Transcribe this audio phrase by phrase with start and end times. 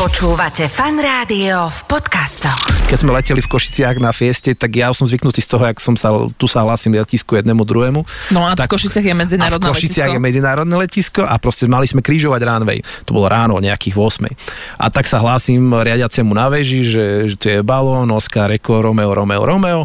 [0.00, 2.88] Počúvate fan rádio v podcastoch.
[2.88, 5.92] Keď sme leteli v Košiciach na fieste, tak ja som zvyknutý z toho, jak som
[5.92, 8.00] sa, tu sa hlasím letisku jednému druhému.
[8.32, 10.16] No a tak, v Košiciach je a v medzinárodné Košiciach letisko.
[10.16, 12.80] je medzinárodné letisko a proste mali sme krížovať runway.
[13.04, 14.80] To bolo ráno, nejakých 8.
[14.80, 19.12] A tak sa hlásim riadiacemu na veži, že, že to je balón, Oscar, Eko, Romeo,
[19.12, 19.84] Romeo, Romeo.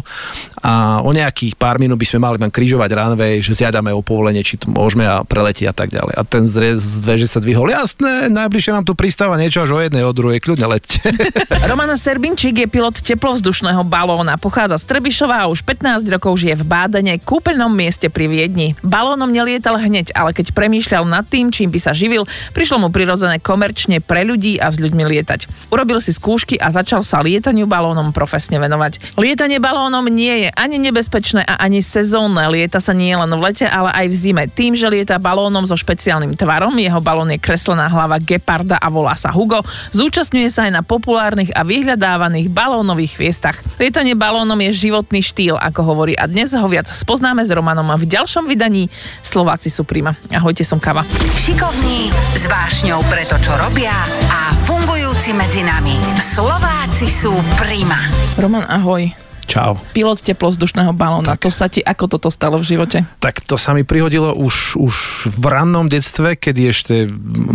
[0.64, 4.40] A o nejakých pár minút by sme mali len krížovať runway, že zjadame o povolenie,
[4.40, 6.16] či to môžeme a preletí a tak ďalej.
[6.16, 9.78] A ten z, z veže sa dvihol, jasné, najbližšie nám tu pristáva niečo až o
[9.84, 11.02] jednej, o druhej, kľudne leďte.
[11.70, 14.38] Romana Serbinčík je pilot teplovzdušného balóna.
[14.38, 18.78] Pochádza z Trebišova a už 15 rokov žije v Bádene, kúpeľnom mieste pri Viedni.
[18.86, 23.42] Balónom nelietal hneď, ale keď premýšľal nad tým, čím by sa živil, prišlo mu prirodzené
[23.42, 25.70] komerčne pre ľudí a s ľuďmi lietať.
[25.74, 29.18] Urobil si skúšky a začal sa lietaniu balónom profesne venovať.
[29.18, 32.46] Lietanie balónom nie je ani nebezpečné a ani sezónne.
[32.46, 34.42] Lieta sa nie len v lete, ale aj v zime.
[34.46, 39.18] Tým, že lieta balónom so špeciálnym tvarom, jeho balón je kreslená hlava geparda a volá
[39.18, 39.64] sa Hugo,
[39.96, 43.56] zúčastňuje sa aj na populárnych a vyhľadávaných balónových fiestach.
[43.80, 48.04] Lietanie balónom je životný štýl, ako hovorí a dnes ho viac spoznáme s Romanom v
[48.04, 48.92] ďalšom vydaní
[49.24, 50.12] Slováci sú prima.
[50.28, 51.06] Ahojte, som Kava.
[51.38, 53.94] Šikovní, s vášňou pre to, čo robia
[54.28, 55.96] a fungujúci medzi nami.
[56.20, 57.96] Slováci sú prima.
[58.36, 59.25] Roman, ahoj.
[59.46, 59.78] Čau.
[59.94, 61.38] Pilot teplozdušného balóna.
[61.38, 63.06] To sa ti ako toto stalo v živote?
[63.22, 64.94] Tak to sa mi prihodilo už, už
[65.30, 66.94] v rannom detstve, kedy ešte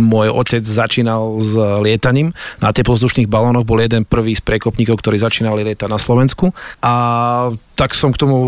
[0.00, 1.52] môj otec začínal s
[1.84, 2.32] lietaním.
[2.64, 6.50] Na teplozdušných balónoch bol jeden prvý z prekopníkov, ktorí začínali lietať na Slovensku.
[6.80, 6.92] A
[7.76, 8.38] tak som k tomu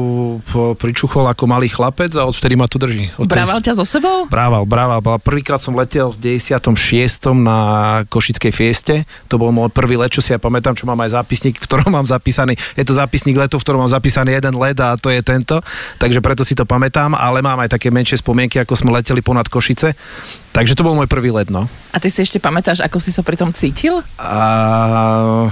[0.78, 3.10] pričuchol ako malý chlapec a odvtedy ma tu drží.
[3.18, 4.30] Odtedy Brával ťa so sebou?
[4.30, 5.02] Brával, brával.
[5.18, 7.34] Prvýkrát som letel v 96.
[7.34, 7.58] na
[8.06, 8.94] Košickej fieste.
[9.26, 11.90] To bol môj prvý let, čo si ja pamätám, čo mám aj zápisník, v ktorom
[11.90, 12.54] mám zapísaný.
[12.78, 15.60] Je to zápisník letov, v ktorom mám zapísaný jeden let a to je tento.
[15.98, 19.50] Takže preto si to pamätám, ale mám aj také menšie spomienky, ako sme leteli ponad
[19.50, 19.92] Košice.
[20.54, 21.66] Takže to bol môj prvý let, no.
[21.90, 24.00] A ty si ešte pamätáš, ako si sa pri tom cítil?
[24.16, 25.50] A...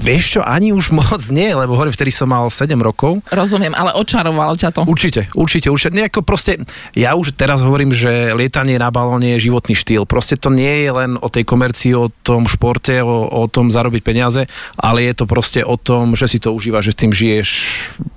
[0.00, 3.20] Vieš čo, ani už moc nie, lebo hovorím, vtedy som mal 7 rokov.
[3.28, 4.80] Rozumiem, ale očarovalo ťa to.
[4.88, 5.92] Určite, určite, určite.
[5.92, 6.60] Nejako proste,
[6.96, 10.08] ja už teraz hovorím, že lietanie na balóne je životný štýl.
[10.08, 14.02] Proste to nie je len o tej komercii, o tom športe, o, o tom zarobiť
[14.02, 14.48] peniaze,
[14.80, 17.48] ale je to proste o tom, že si to užívaš, že s tým žiješ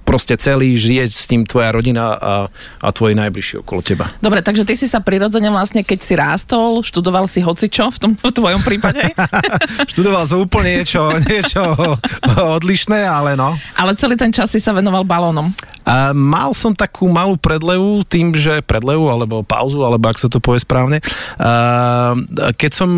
[0.06, 2.34] proste celý, žije s tým tvoja rodina a,
[2.80, 4.06] a tvoji najbližší okolo teba.
[4.22, 8.12] Dobre, takže ty si sa prirodzene vlastne, keď si rástol, študoval si hocičo v tom
[8.16, 9.12] v tvojom prípade,
[9.92, 11.62] Študoval som úplne niečo, niečo
[12.60, 13.58] odlišné, ale no.
[13.76, 15.50] ale celý ten čas si sa venoval balónom.
[15.86, 20.42] A mal som takú malú predlevu tým, že predlevu alebo pauzu, alebo ak sa to
[20.42, 20.98] povie správne.
[21.38, 22.18] A
[22.58, 22.90] keď som,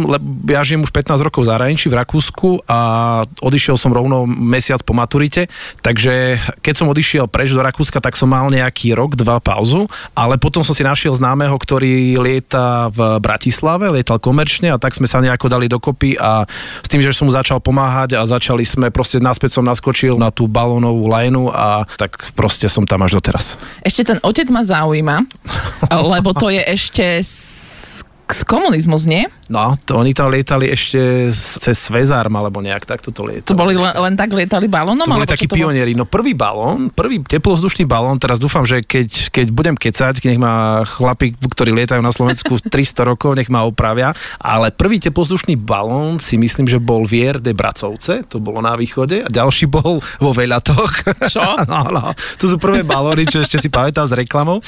[0.48, 2.80] ja žijem už 15 rokov v zahraničí v Rakúsku a
[3.44, 5.52] odišiel som rovno mesiac po maturite,
[5.84, 10.40] takže keď som odišiel preč do Rakúska, tak som mal nejaký rok, dva pauzu, ale
[10.40, 15.20] potom som si našiel známeho, ktorý lieta v Bratislave, lietal komerčne a tak sme sa
[15.20, 16.48] nejako dali dokopy a
[16.80, 20.32] s tým, že som mu začal pomáhať a začali sme, proste naspäť som naskočil na
[20.32, 23.60] tú balónovú lajnu a tak proste som tam až doteraz.
[23.84, 25.28] Ešte ten otec ma zaujíma,
[26.16, 27.22] lebo to je ešte
[28.28, 29.32] komunizmus, nie?
[29.48, 33.48] No, to oni tam lietali ešte cez Svezarm, alebo nejak takto to lietali.
[33.48, 35.08] To boli len, len tak lietali balónom?
[35.08, 35.96] to boli takí to pionieri.
[35.96, 40.84] No prvý balón, prvý teplozdušný balón, teraz dúfam, že keď, keď budem kecať, nech ma
[40.84, 44.12] chlapík, ktorí lietajú na Slovensku 300 rokov, nech ma opravia,
[44.44, 49.24] ale prvý teplozdušný balón si myslím, že bol Vier de Bracovce, to bolo na východe,
[49.24, 51.08] a ďalší bol vo Veľatoch.
[51.32, 51.44] Čo?
[51.72, 54.60] no, no, to sú prvé balóny, čo ešte si pamätám s reklamou.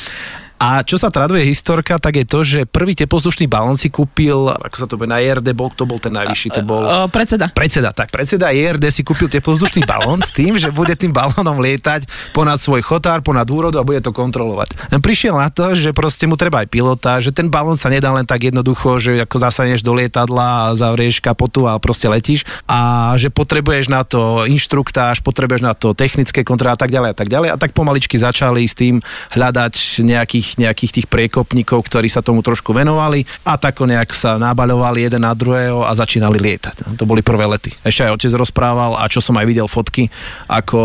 [0.59, 4.75] A čo sa traduje historka, tak je to, že prvý teplozdušný balón si kúpil, ako
[4.75, 6.83] sa to bude, na ERD bol, to bol ten najvyšší, to bol...
[6.83, 7.47] O, predseda.
[7.55, 12.33] Predseda, tak predseda IRD si kúpil teplozdušný balón s tým, že bude tým balónom lietať
[12.35, 14.91] ponad svoj chotár, ponad úrodu a bude to kontrolovať.
[14.99, 18.27] Prišiel na to, že proste mu treba aj pilota, že ten balón sa nedá len
[18.27, 23.31] tak jednoducho, že ako zasaneš do lietadla a zavrieš kapotu a proste letíš a že
[23.31, 27.49] potrebuješ na to inštruktáž, potrebuješ na to technické kontroly a tak ďalej a tak ďalej
[27.53, 28.99] a tak pomaličky začali s tým
[29.31, 35.05] hľadať nejakých, nejakých tých priekopníkov, ktorí sa tomu trošku venovali a tako nejak sa nabaľovali
[35.05, 36.97] jeden na druhého a začínali lietať.
[36.97, 37.75] To boli prvé lety.
[37.85, 40.09] Ešte aj otec rozprával a čo som aj videl fotky,
[40.49, 40.79] ako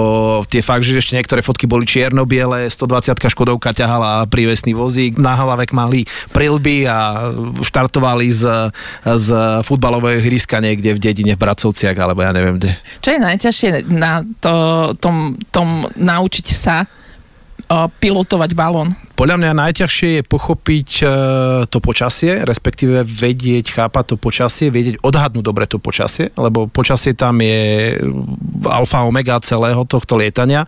[0.50, 5.72] tie fakt, že ešte niektoré fotky boli čierno-biele, 120 Škodovka ťahala prívesný vozík, na hlavek
[5.72, 6.04] mali
[6.34, 7.30] prilby a
[7.62, 8.70] štartovali z,
[9.04, 9.28] z
[9.62, 12.74] futbalového ihriska niekde v dedine v Bracovciach, alebo ja neviem kde.
[13.00, 14.54] Čo je najťažšie na to,
[14.98, 16.84] tom, tom naučiť sa
[18.00, 18.92] pilotovať balón?
[19.14, 21.10] Podľa mňa najťažšie je pochopiť uh,
[21.70, 27.38] to počasie, respektíve vedieť, chápať to počasie, vedieť odhadnúť dobre to počasie, lebo počasie tam
[27.38, 27.94] je
[28.66, 30.66] alfa omega celého tohto lietania.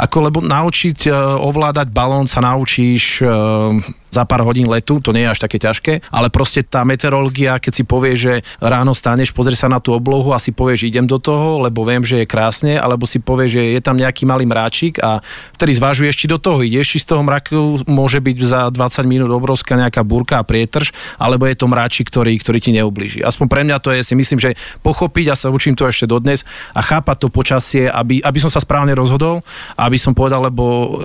[0.00, 3.76] Ako lebo naučiť uh, ovládať balón sa naučíš uh,
[4.12, 7.72] za pár hodín letu, to nie je až také ťažké, ale proste tá meteorológia, keď
[7.72, 11.16] si povie, že ráno staneš, pozrie sa na tú oblohu a si povieš, idem do
[11.16, 15.00] toho, lebo viem, že je krásne, alebo si povie, že je tam nejaký malý mráčik
[15.00, 15.24] a
[15.56, 19.30] vtedy zvažuješ, či do toho ideš, či z toho mraku môže byť za 20 minút
[19.30, 23.20] obrovská nejaká burka a prietrž, alebo je to mráčik, ktorý, ktorý ti neublíži.
[23.22, 26.44] Aspoň pre mňa to je, si myslím, že pochopiť a sa učím to ešte dodnes
[26.72, 29.40] a chápať to počasie, aby, aby som sa správne rozhodol,
[29.78, 30.98] aby som povedal, lebo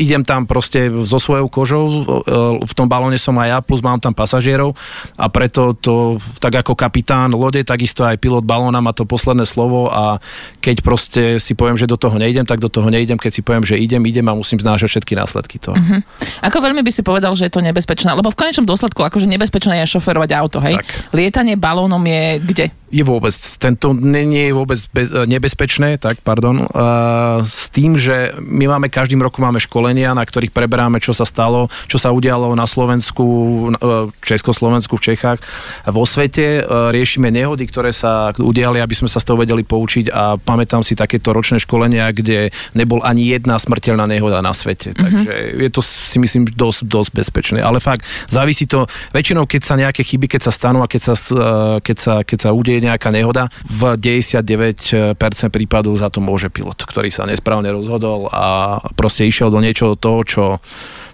[0.00, 3.98] idem tam proste so svojou kožou, E, v tom balóne som aj ja, plus mám
[3.98, 4.76] tam pasažierov
[5.16, 9.90] a preto to, tak ako kapitán lode, takisto aj pilot balóna má to posledné slovo
[9.90, 10.18] a
[10.60, 13.64] keď proste si poviem, že do toho nejdem, tak do toho nejdem, keď si poviem,
[13.64, 15.76] že idem, idem a musím znášať všetky následky toho.
[15.90, 16.46] Uh-huh.
[16.46, 18.14] Ako veľmi by si povedal, že je to nebezpečné?
[18.14, 20.78] Lebo v konečnom dôsledku akože nebezpečné je šoferovať auto, hej?
[20.78, 20.86] Tak.
[21.10, 22.66] Lietanie balónom je kde?
[22.90, 23.32] je vôbec,
[23.62, 28.90] tento nie, nie je vôbec bez, nebezpečné, tak pardon, uh, s tým, že my máme
[28.90, 33.24] každým roku máme školenia, na ktorých preberáme, čo sa stalo, čo sa udialo na Slovensku,
[33.78, 35.38] uh, Československu, v Čechách,
[35.86, 36.66] vo svete.
[36.66, 40.82] Uh, riešime nehody, ktoré sa udiali, aby sme sa z toho vedeli poučiť a pamätám
[40.82, 44.90] si takéto ročné školenia, kde nebol ani jedna smrteľná nehoda na svete.
[44.90, 44.98] Mm-hmm.
[44.98, 47.58] Takže je to si myslím dosť, dosť bezpečné.
[47.60, 51.14] Ale fakt, závisí to, väčšinou keď sa nejaké chyby, keď sa stanú a keď sa,
[51.80, 55.16] keď sa, keď sa udeje nejaká nehoda, v 99%
[55.50, 60.20] prípadov za to môže pilot, ktorý sa nesprávne rozhodol a proste išiel do niečoho toho,
[60.24, 60.42] čo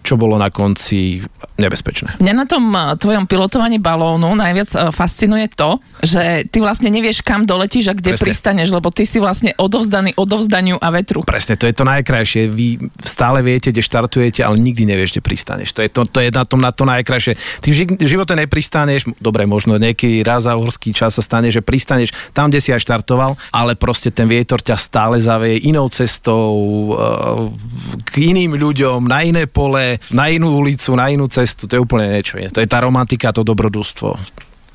[0.07, 1.19] čo bolo na konci
[1.59, 2.23] nebezpečné.
[2.23, 7.27] Mňa na tom eh, tvojom pilotovaní balónu najviac eh, fascinuje to, že ty vlastne nevieš,
[7.27, 8.23] kam doletíš a kde Presne.
[8.23, 11.27] pristaneš, lebo ty si vlastne odovzdaný odovzdaniu a vetru.
[11.27, 12.47] Presne, to je to najkrajšie.
[12.47, 15.75] Vy stále viete, kde štartujete, ale nikdy nevieš, kde pristaneš.
[15.75, 17.35] To je, to, to je na tom na to najkrajšie.
[17.65, 17.69] Ty
[17.99, 22.53] v živote nepristaneš, dobre, možno nejaký raz za horský čas sa stane, že pristaneš tam,
[22.53, 26.53] kde si aj štartoval, ale proste ten vietor ťa stále zavie inou cestou,
[26.93, 27.51] eh,
[28.05, 32.09] k iným ľuďom, na iné pole, na inú ulicu, na inú cestu, to je úplne
[32.11, 32.39] niečo.
[32.53, 34.17] To je tá romantika, to dobrodružstvo.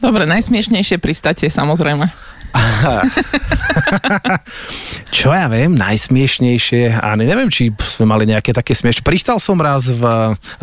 [0.01, 2.09] Dobre, najsmiešnejšie pristatie samozrejme.
[5.11, 9.03] Čo ja viem, najsmiešnejšie, a neviem, či sme mali nejaké také smiešne.
[9.03, 10.03] Pristal som raz v,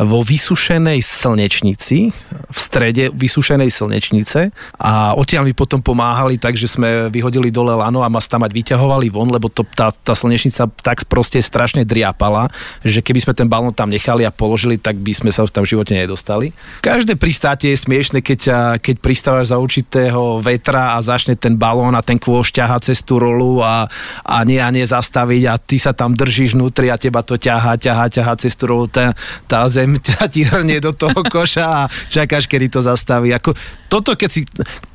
[0.01, 2.09] vo vysušenej slnečnici,
[2.49, 4.49] v strede vysušenej slnečnice
[4.81, 9.09] a odtiaľ mi potom pomáhali, takže sme vyhodili dole lano a ma tam mať vyťahovali
[9.09, 12.49] von, lebo to, tá, tá slnečnica tak proste strašne driapala,
[12.85, 15.77] že keby sme ten balón tam nechali a položili, tak by sme sa tam v
[15.77, 16.53] živote nedostali.
[16.81, 18.41] Každé pristátie je smiešne, keď,
[18.81, 22.99] keď pristávaš za určitého vetra a začne ten balón balón a ten kôš ťaha cez
[22.99, 23.87] tú rolu a,
[24.27, 27.79] a nie a nie zastaviť a ty sa tam držíš vnútri a teba to ťahá,
[27.79, 29.15] ťahá, ťahá cez tú rolu, tá,
[29.47, 31.81] tá zem ťa ti hrnie do toho koša a
[32.11, 33.31] čakáš, kedy to zastaví.
[33.31, 33.55] Ako,
[33.87, 34.43] toto, keď, si,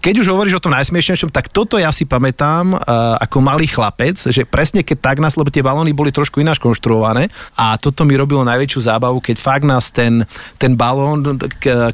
[0.04, 4.20] keď už hovoríš o tom najsmiešnejšom, tak toto ja si pamätám uh, ako malý chlapec,
[4.20, 8.12] že presne keď tak nás, lebo tie balóny boli trošku ináč konštruované a toto mi
[8.14, 10.28] robilo najväčšiu zábavu, keď fakt nás ten,
[10.60, 11.24] ten balón,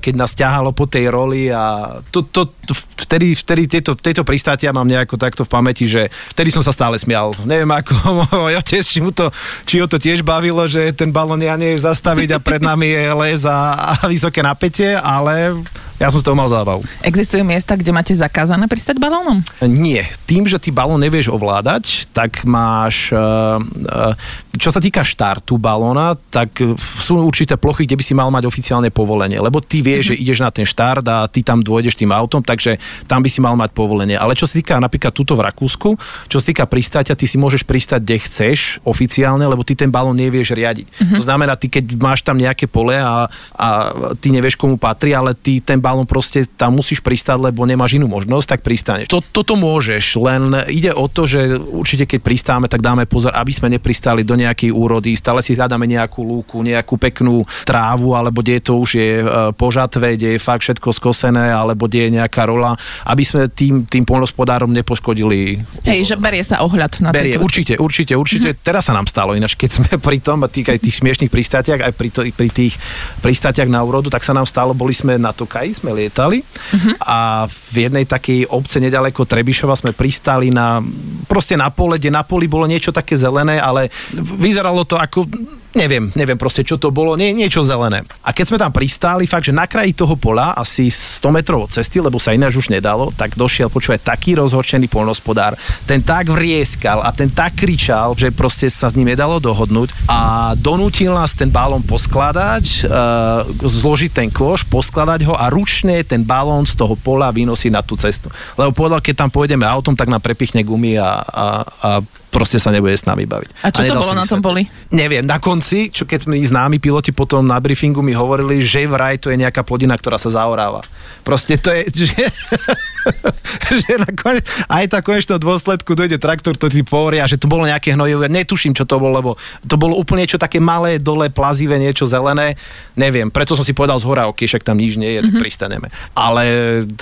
[0.03, 2.75] keď nás ťahalo po tej roli a to, to, to,
[3.11, 6.97] vtedy, vtedy tieto, tieto pristátia mám nejako takto v pamäti, že vtedy som sa stále
[6.97, 7.35] smial.
[7.45, 7.93] Neviem ako
[8.33, 9.29] môj otec, či, mu to,
[9.69, 13.13] či ho to tiež bavilo, že ten balón ja nie zastaviť a pred nami je
[13.13, 15.57] les a, a vysoké napätie, ale
[16.01, 16.81] ja som z toho mal zábavu.
[17.05, 19.45] Existujú miesta, kde máte zakázané pristať balónom?
[19.69, 20.09] Nie.
[20.25, 23.13] Tým, že ty balón nevieš ovládať, tak máš...
[23.13, 24.17] Uh, uh,
[24.57, 28.89] čo sa týka štartu balóna, tak sú určité plochy, kde by si mal mať oficiálne
[28.89, 30.19] povolenie, lebo ty vieš, mm-hmm.
[30.19, 33.45] že ideš na ten štart a ty tam dôjdeš tým autom, takže tam by si
[33.45, 34.17] mal mať povolenie.
[34.17, 36.01] Ale čo sa týka napríklad túto v Rakúsku,
[36.33, 40.17] čo sa týka pristáťa, ty si môžeš pristať, kde chceš oficiálne, lebo ty ten balón
[40.17, 40.87] nevieš riadiť.
[40.89, 41.17] Mm-hmm.
[41.21, 43.69] To znamená, ty keď máš tam nejaké pole a, a
[44.17, 47.99] ty nevieš, komu patrí, ale ty ten balón balón proste tam musíš pristať, lebo nemáš
[47.99, 49.11] inú možnosť, tak pristaneš.
[49.11, 53.51] To, toto môžeš, len ide o to, že určite keď pristáme, tak dáme pozor, aby
[53.51, 58.63] sme nepristali do nejakej úrody, stále si hľadáme nejakú lúku, nejakú peknú trávu, alebo kde
[58.63, 59.27] to už je e,
[59.59, 62.79] po žatve, kde je fakt všetko skosené, alebo kde je nejaká rola,
[63.11, 65.59] aby sme tým, tým polnospodárom nepoškodili.
[65.83, 68.55] Hej, že berie sa ohľad na Berie, určite, určite, určite.
[68.55, 68.67] Mm-hmm.
[68.67, 71.93] Teraz sa nám stalo, ináč keď sme pri tom, tých, aj tých smiešných pristátiach, aj
[71.97, 72.79] pri, to, pri tých
[73.25, 76.95] pristátiach na úrodu, tak sa nám stalo, boli sme na Tokaji, sme lietali uh-huh.
[77.01, 77.19] a
[77.49, 80.85] v jednej takej obce nedaleko Trebišova sme pristali na,
[81.25, 85.25] proste na pole, kde na poli bolo niečo také zelené, ale vyzeralo to ako
[85.75, 88.03] neviem, neviem proste, čo to bolo, nie, niečo zelené.
[88.27, 91.71] A keď sme tam pristáli, fakt, že na kraji toho pola, asi 100 metrov od
[91.71, 95.55] cesty, lebo sa ináč už nedalo, tak došiel, počúvaj, taký rozhorčený polnospodár,
[95.87, 100.53] ten tak vrieskal a ten tak kričal, že proste sa s ním nedalo dohodnúť a
[100.59, 106.67] donútil nás ten balón poskladať, uh, zložiť ten kôš, poskladať ho a ručne ten balón
[106.67, 108.33] z toho pola vynosiť na tú cestu.
[108.59, 111.91] Lebo povedal, keď tam pôjdeme autom, tak nám prepichne gumy a, a, a
[112.31, 113.67] proste sa nebude s nami baviť.
[113.67, 114.65] A čo a to bolo na tom boli?
[114.95, 119.19] Neviem, na konci, čo keď sme známi piloti potom na briefingu mi hovorili, že vraj
[119.19, 120.81] to je nejaká plodina, ktorá sa zaoráva.
[121.27, 122.15] Proste to je, že,
[123.81, 128.31] že nakoniec aj tak konečnom dôsledku dojde traktor, ktorý pohoria, že to bolo nejaké hnojivé,
[128.31, 129.31] netuším, čo to bolo, lebo
[129.67, 132.55] to bolo úplne niečo také malé, dole, plazivé, niečo zelené,
[132.95, 135.43] neviem, preto som si povedal z hora, ok, však tam nič nie je, tak mm-hmm.
[135.43, 135.89] pristaneme.
[136.15, 136.43] Ale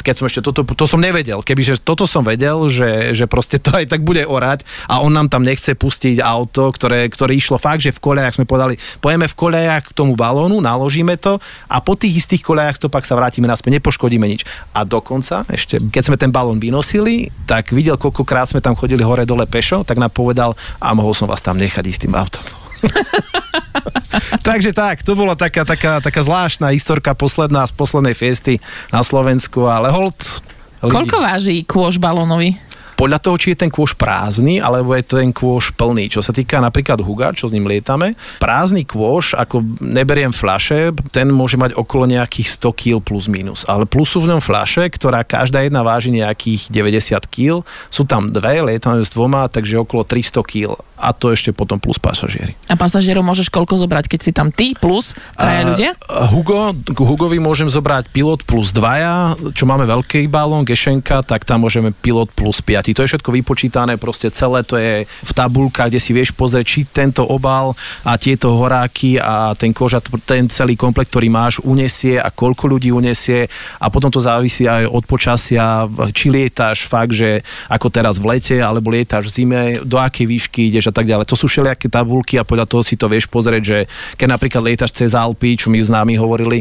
[0.00, 3.75] keď som ešte toto, to som nevedel, kebyže toto som vedel, že, že proste to
[3.75, 7.85] aj tak bude orať a on nám tam nechce pustiť auto, ktoré, ktoré išlo fakt,
[7.85, 11.37] že v kolejach sme povedali, pojeme v kolejach k tomu balónu, naložíme to
[11.69, 14.47] a po tých istých kolejach stopak sa vrátime naspäť, nepoškodíme nič.
[14.73, 19.49] A dokonca, ešte keď sme ten balón vynosili, tak videl, koľkokrát sme tam chodili hore-dole
[19.49, 22.45] pešo, tak nám povedal, a mohol som vás tam nechať s tým autom.
[24.49, 28.62] Takže tak, to bola taká, taká, taká zvláštna historka posledná z poslednej fiesty
[28.95, 30.45] na Slovensku, ale hold.
[30.78, 32.54] Koľko váži kôž balónový?
[32.99, 36.11] Podľa toho, či je ten kôš prázdny, alebo je ten kôš plný.
[36.11, 41.31] Čo sa týka napríklad Huga, čo s ním lietame, prázdny kôš, ako neberiem flaše, ten
[41.31, 43.62] môže mať okolo nejakých 100 kg plus minus.
[43.71, 47.62] Ale plus sú v ňom flaše, ktorá každá jedna váži nejakých 90 kg.
[47.87, 50.75] Sú tam dve, lietame s dvoma, takže okolo 300 kg.
[50.99, 52.59] A to ešte potom plus pasažieri.
[52.67, 55.95] A pasažierov môžeš koľko zobrať, keď si tam ty plus traja ľudia?
[56.35, 61.62] Hugo, k Hugovi môžem zobrať pilot plus dvaja, čo máme veľký balón, Gešenka, tak tam
[61.62, 66.00] môžeme pilot plus 5 to je všetko vypočítané, proste celé to je v tabulkách, kde
[66.00, 67.73] si vieš pozrieť, či tento obal
[68.04, 72.92] a tieto horáky a ten koža, ten celý komplekt, ktorý máš, unesie a koľko ľudí
[72.92, 73.49] unesie
[73.80, 78.57] a potom to závisí aj od počasia, či lietáš fakt, že ako teraz v lete,
[78.61, 81.28] alebo lietáš v zime, do akej výšky ideš a tak ďalej.
[81.28, 83.78] To sú všelijaké tabulky a podľa toho si to vieš pozrieť, že
[84.16, 86.61] keď napríklad lietáš cez Alpy, čo mi s námi hovorili,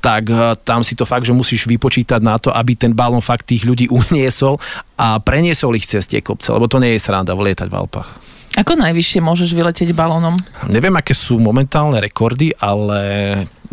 [0.00, 3.48] tak eh, tam si to fakt, že musíš vypočítať na to, aby ten balón fakt
[3.52, 4.56] tých ľudí uniesol
[4.96, 8.10] a preniesol ich cez tie kopce, lebo to nie je sranda vlietať v Alpách.
[8.58, 10.34] Ako najvyššie môžeš vyletieť balónom?
[10.66, 12.98] Neviem, aké sú momentálne rekordy, ale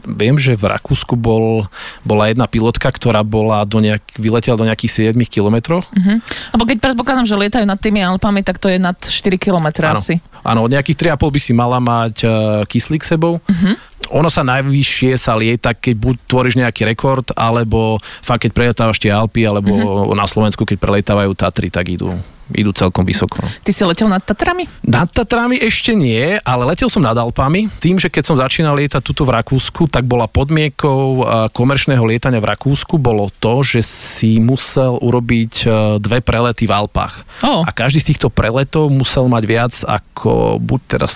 [0.07, 1.67] viem, že v Rakúsku bol,
[2.07, 5.83] bola jedna pilotka, ktorá bola do nejak, vyletela do nejakých 7 kilometrov.
[5.83, 6.17] Uh-huh.
[6.55, 10.23] Lebo keď predpokladám, že lietajú nad tými Alpami, tak to je nad 4 kilometre asi.
[10.47, 12.31] Áno, od nejakých 3,5 by si mala mať uh,
[12.63, 13.43] kyslík sebou.
[13.43, 13.75] Uh-huh
[14.07, 19.11] ono sa najvyššie sa lieta, keď buď tvoríš nejaký rekord, alebo fakt keď preletávaš tie
[19.11, 20.15] Alpy, alebo mm-hmm.
[20.15, 22.15] na Slovensku, keď preletávajú Tatry, tak idú
[22.55, 23.39] idú celkom vysoko.
[23.63, 24.67] Ty si letel nad Tatrami?
[24.83, 27.67] Nad Tatrami ešte nie, ale letel som nad Alpami.
[27.81, 32.49] Tým, že keď som začínal lietať tuto v Rakúsku, tak bola podmienkou komerčného lietania v
[32.53, 35.67] Rakúsku bolo to, že si musel urobiť e,
[36.03, 37.23] dve prelety v Alpách.
[37.43, 37.63] Oh.
[37.63, 41.13] A každý z týchto preletov musel mať viac ako buď teraz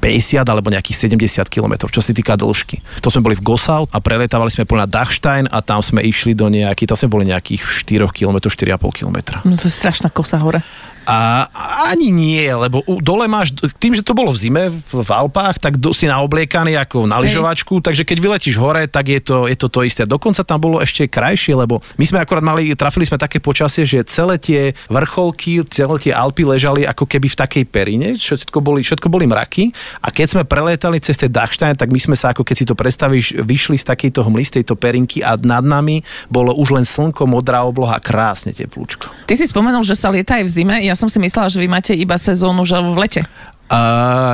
[0.00, 2.80] 50 alebo nejakých 70 km, čo sa týka dĺžky.
[3.02, 6.46] To sme boli v Gosau a preletávali sme na Dachstein a tam sme išli do
[6.52, 9.16] nejakých, tam sme boli nejakých 4 km, 4,5 km.
[9.44, 10.60] No to je strašná kosa hore.
[11.06, 11.46] A
[11.94, 15.94] ani nie, lebo dole máš, tým, že to bolo v zime v Alpách, tak do,
[15.94, 19.86] si naobliekaný ako na lyžovačku, takže keď vyletíš hore, tak je to, je to to
[19.86, 20.02] isté.
[20.02, 24.02] Dokonca tam bolo ešte krajšie, lebo my sme akorát mali, trafili sme také počasie, že
[24.02, 29.06] celé tie vrcholky, celé tie Alpy ležali ako keby v takej perine, všetko boli, všetko
[29.06, 29.70] boli mraky
[30.02, 32.74] a keď sme preletali cez tie Dachstein, tak my sme sa, ako keď si to
[32.74, 38.02] predstavíš, vyšli z takejto hmlistej perinky a nad nami bolo už len slnko, modrá obloha,
[38.02, 39.06] krásne teplúčko.
[39.30, 40.76] Ty si spomenul, že sa lieta aj v zime.
[40.82, 43.22] Ja som si myslela, že vy máte iba sezónu že v lete.
[43.66, 43.82] A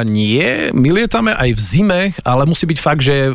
[0.05, 3.33] nie, my lietame aj v zime, ale musí byť fakt, že...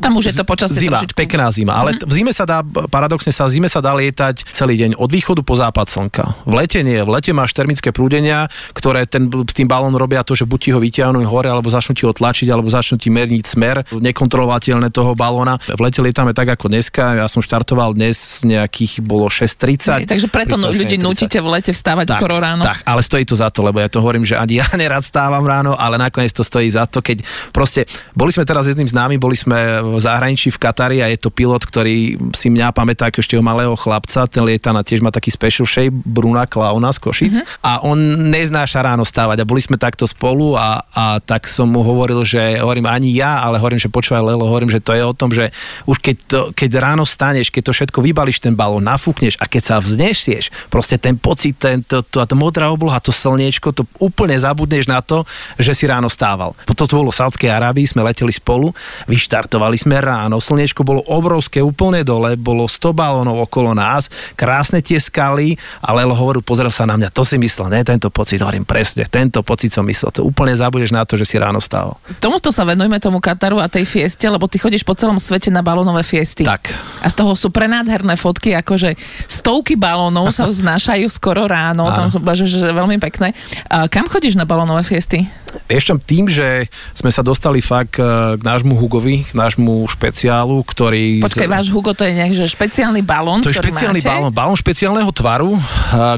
[0.00, 1.16] Tam už je to počasie zima, trošičku.
[1.16, 1.76] pekná zima.
[1.76, 2.08] Ale mm-hmm.
[2.08, 5.44] v zime sa dá, paradoxne sa v zime sa dá lietať celý deň od východu
[5.44, 6.24] po západ slnka.
[6.48, 6.96] V lete nie.
[6.96, 10.70] V lete máš termické prúdenia, ktoré ten, s tým balónom robia to, že buď ti
[10.72, 15.12] ho vyťahnú hore, alebo začnú ti ho tlačiť, alebo začnú ti merniť smer nekontrolovateľné toho
[15.12, 15.60] balóna.
[15.60, 17.20] V lete lietame tak ako dneska.
[17.20, 20.08] Ja som štartoval dnes nejakých bolo 6.30.
[20.08, 22.64] takže preto ľudí nutíte v lete vstávať tak, skoro ráno.
[22.64, 25.33] Tak, ale stojí to za to, lebo ja to hovorím, že ani ja nerad stávam
[25.34, 28.94] vstávam ráno, ale nakoniec to stojí za to, keď proste, boli sme teraz jedným z
[28.94, 33.10] námi, boli sme v zahraničí v Katari a je to pilot, ktorý si mňa pamätá
[33.10, 37.02] ako ešte malého chlapca, ten lieta na tiež má taký special shape, Bruna Klauna z
[37.02, 37.66] Košic mm-hmm.
[37.66, 37.98] a on
[38.30, 42.62] neznáša ráno stávať a boli sme takto spolu a, a tak som mu hovoril, že
[42.62, 45.50] hovorím ani ja, ale hovorím, že počúvaj Lelo, hovorím, že to je o tom, že
[45.90, 49.62] už keď, to, keď ráno staneš, keď to všetko vybališ ten balón, nafúkneš a keď
[49.66, 53.82] sa vznesieš, proste ten pocit, ten, to, to, to, tá modrá obloha, to slniečko, to
[53.98, 55.23] úplne zabudneš na to,
[55.58, 56.54] že si ráno stával.
[56.62, 58.70] Potom to bolo v Saudskej Arábii, sme leteli spolu,
[59.10, 64.06] vyštartovali sme ráno, slnečko bolo obrovské úplne dole, bolo 100 balónov okolo nás,
[64.38, 68.12] krásne tie skaly, ale Lelo hovoril, pozrel sa na mňa, to si myslel, ne tento
[68.12, 71.64] pocit, hovorím presne, tento pocit som myslel, to úplne zabudeš na to, že si ráno
[71.64, 71.96] stával.
[72.20, 75.64] Tomuto sa venujme tomu Kataru a tej fieste, lebo ty chodíš po celom svete na
[75.64, 76.44] balónové fiesty.
[76.44, 76.76] Tak.
[77.00, 79.00] A z toho sú prenádherné fotky, akože
[79.32, 81.96] stovky balónov sa vznášajú skoro ráno, Áno.
[81.96, 83.30] tam som že, že veľmi pekné.
[83.70, 85.13] A kam chodíš na balónové fiesty?
[85.14, 88.04] 60 Ešte tým, že sme sa dostali fakt e,
[88.36, 91.24] k nášmu Hugovi, k nášmu špeciálu, ktorý...
[91.24, 94.10] Počkaj, váš Hugo to je nejak, že špeciálny balón, To je špeciálny máte?
[94.10, 95.56] balón, balón špeciálneho tvaru,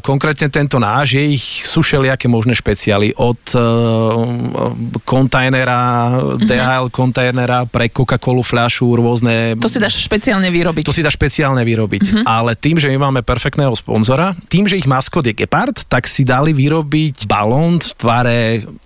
[0.03, 4.73] konkrétne tento náš, je ich sú všelijaké možné špeciály, od uh,
[5.07, 5.83] kontajnera,
[6.37, 6.43] uh-huh.
[6.43, 9.55] DHL kontajnera pre Coca-Colu fľašu, rôzne...
[9.61, 10.85] To si dáš špeciálne vyrobiť.
[10.87, 12.25] To si dáš špeciálne vyrobiť, uh-huh.
[12.27, 16.27] ale tým, že my máme perfektného sponzora, tým, že ich maskot je Gepard, tak si
[16.27, 18.39] dali vyrobiť balón v tvare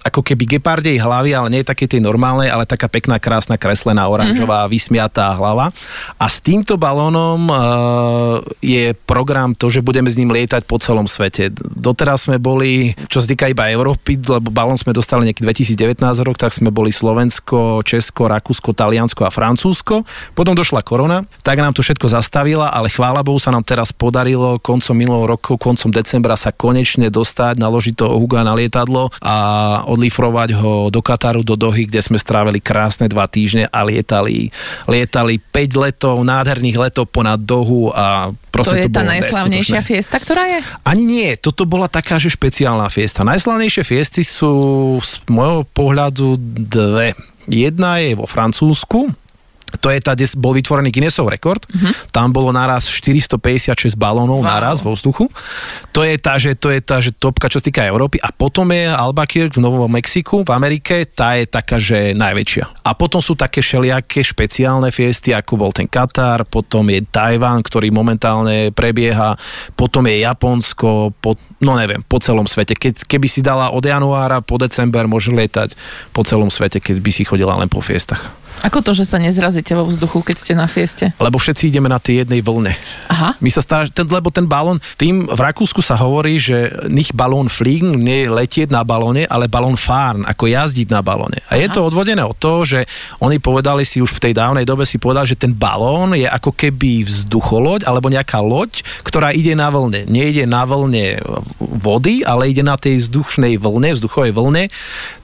[0.05, 3.61] ako keby keby gepardej hlavy, ale nie je také tej normálnej, ale taká pekná, krásna,
[3.61, 4.73] kreslená, oranžová, mm-hmm.
[4.73, 5.69] vysmiatá hlava.
[6.17, 11.05] A s týmto balónom uh, je program to, že budeme s ním lietať po celom
[11.05, 11.53] svete.
[11.61, 16.41] Doteraz sme boli, čo sa týka iba Európy, lebo balón sme dostali nejaký 2019 rok,
[16.41, 20.09] tak sme boli Slovensko, Česko, Rakúsko, Taliansko a Francúzsko.
[20.33, 24.57] Potom došla korona, tak nám to všetko zastavila, ale chvála Bohu sa nám teraz podarilo
[24.57, 29.37] koncom minulého roku, koncom decembra sa konečne dostať, naložiť to Huga na lietadlo a
[29.85, 34.55] odlifrovať smerovať ho do Kataru, do Dohy, kde sme strávili krásne dva týždne a lietali,
[34.87, 40.23] lietali 5 letov, nádherných letov ponad Dohu a Proste to je to tá najslavnejšia fiesta,
[40.23, 40.59] ktorá je?
[40.87, 43.27] Ani nie, toto bola taká, že špeciálna fiesta.
[43.27, 46.39] Najslavnejšie fiesty sú z môjho pohľadu
[46.71, 47.19] dve.
[47.51, 49.11] Jedna je vo Francúzsku,
[49.79, 51.63] to je tá, kde bol vytvorený Guinnessov rekord.
[51.71, 51.95] Uh-huh.
[52.11, 54.59] Tam bolo naraz 456 balónov wow.
[54.59, 55.31] naraz vo vzduchu.
[55.95, 58.19] To je tá, že, to je tá, že topka, čo sa týka Európy.
[58.19, 62.83] A potom je Albuquerque v Novom Mexiku, v Amerike, tá je taká, že najväčšia.
[62.83, 67.95] A potom sú také všelijaké špeciálne fiesty, ako bol ten Katar, potom je Tajván, ktorý
[67.95, 69.37] momentálne prebieha,
[69.79, 72.75] potom je Japonsko, po, no neviem, po celom svete.
[72.75, 75.77] Keď, keby si dala od januára po december, môže lietať
[76.11, 78.40] po celom svete, keď by si chodila len po fiestach.
[78.61, 81.17] Ako to, že sa nezrazíte vo vzduchu, keď ste na fieste?
[81.17, 82.77] Lebo všetci ideme na tej jednej vlne.
[83.09, 83.33] Aha.
[83.41, 87.49] My sa stará, ten, lebo ten balón, tým v Rakúsku sa hovorí, že nich balón
[87.49, 91.41] fliegen nie je letieť na balóne, ale balón fahren, ako jazdiť na balóne.
[91.49, 91.65] A Aha.
[91.65, 92.85] je to odvodené od toho, že
[93.25, 96.53] oni povedali si už v tej dávnej dobe si povedali, že ten balón je ako
[96.53, 100.05] keby vzducholoď alebo nejaká loď, ktorá ide na vlne.
[100.05, 101.25] Nie ide na vlne
[101.59, 104.69] vody, ale ide na tej vzdušnej vlne, vzduchovej vlne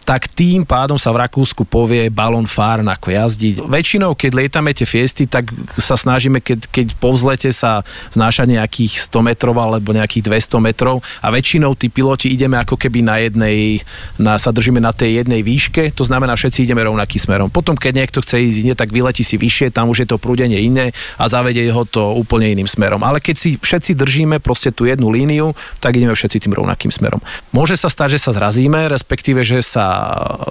[0.07, 3.67] tak tým pádom sa v Rakúsku povie balon fárn ako jazdiť.
[3.67, 7.83] Väčšinou, keď lietame tie fiesty, tak sa snažíme, keď, keď po vzlete sa
[8.15, 13.03] znáša nejakých 100 metrov alebo nejakých 200 metrov a väčšinou tí piloti ideme ako keby
[13.03, 13.83] na jednej,
[14.15, 17.51] na, sa držíme na tej jednej výške, to znamená všetci ideme rovnakým smerom.
[17.51, 20.63] Potom, keď niekto chce ísť iné, tak vyletí si vyššie, tam už je to prúdenie
[20.63, 23.03] iné a zavedie ho to úplne iným smerom.
[23.03, 25.51] Ale keď si všetci držíme proste tú jednu líniu,
[25.83, 27.19] tak ideme všetci tým rovnakým smerom.
[27.51, 29.96] Môže sa stať, že sa zrazíme, respektíve, že sa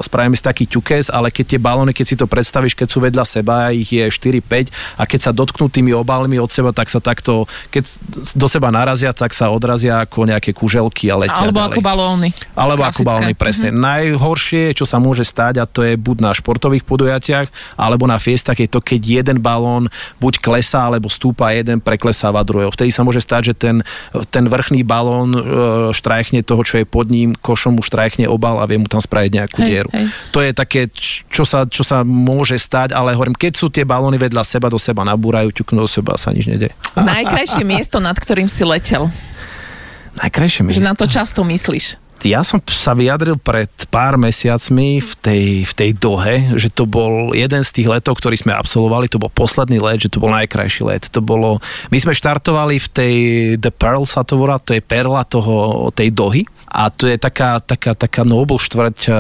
[0.02, 3.26] spravíme si taký ťukes, ale keď tie balóny, keď si to predstavíš, keď sú vedľa
[3.26, 7.48] seba, ich je 4-5 a keď sa dotknú tými obalmi od seba, tak sa takto,
[7.70, 7.84] keď
[8.36, 11.72] do seba narazia, tak sa odrazia ako nejaké kuželky a letia Alebo ďalej.
[11.74, 12.30] ako balóny.
[12.56, 13.02] Alebo Klasické.
[13.02, 13.70] ako balóny, presne.
[13.72, 13.86] Mm-hmm.
[13.86, 18.58] Najhoršie, čo sa môže stať, a to je buď na športových podujatiach, alebo na fiestach,
[18.58, 22.72] je to, keď jeden balón buď klesá, alebo stúpa jeden, preklesáva druhého.
[22.72, 23.76] Vtedy sa môže stať, že ten,
[24.32, 25.42] ten vrchný balón e,
[25.92, 29.32] štrajchne toho, čo je pod ním, košom mu štrajchne obal a vie mu tam spraviť
[29.36, 29.89] nejakú hej, dieru.
[29.91, 30.06] Hej.
[30.32, 30.88] To je také,
[31.28, 34.80] čo sa, čo sa môže stať, ale hovorím, keď sú tie balóny vedľa seba, do
[34.80, 36.71] seba nabúrajú, ťuknú do seba a sa nič nedie.
[36.95, 39.12] Najkrajšie miesto, nad ktorým si letel.
[40.15, 40.80] Najkrajšie miesto?
[40.80, 45.73] Že na to často myslíš ja som sa vyjadril pred pár mesiacmi v tej, v
[45.75, 49.84] tej dohe, že to bol jeden z tých letov, ktorý sme absolvovali, to bol posledný
[49.84, 51.04] let, že to bol najkrajší let.
[51.12, 51.60] To bolo,
[51.91, 53.15] my sme štartovali v tej
[53.60, 56.43] The Pearl sa to volá, to je perla toho, tej dohy
[56.75, 59.15] a to je taká, taká, taká noble štvrť uh,